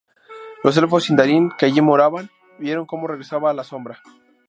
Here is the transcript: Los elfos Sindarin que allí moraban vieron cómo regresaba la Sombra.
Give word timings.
Los 0.63 0.75
elfos 0.77 1.03
Sindarin 1.03 1.51
que 1.57 1.67
allí 1.67 1.79
moraban 1.79 2.31
vieron 2.57 2.87
cómo 2.87 3.05
regresaba 3.05 3.53
la 3.53 3.63
Sombra. 3.63 4.01